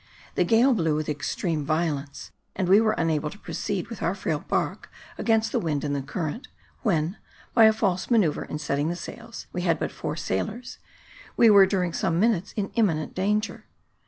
[0.33, 4.39] The gale blew with extreme violence, and we were unable to proceed with our frail
[4.39, 4.89] bark
[5.19, 6.47] against the wind and the current,
[6.81, 7.17] when,
[7.53, 10.79] by a false manoeuvre in setting the sails (we had but four sailors),
[11.37, 13.65] we were during some minutes in imminent danger.